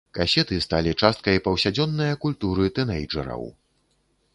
[0.17, 3.41] Касеты сталі часткай паўсядзённая культуры тынэйджэраў.